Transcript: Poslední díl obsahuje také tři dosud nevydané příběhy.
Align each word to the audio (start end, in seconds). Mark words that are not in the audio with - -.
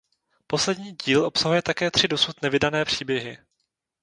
Poslední 0.47 0.95
díl 1.05 1.25
obsahuje 1.25 1.61
také 1.61 1.91
tři 1.91 2.07
dosud 2.07 2.41
nevydané 2.41 2.85
příběhy. 2.85 3.37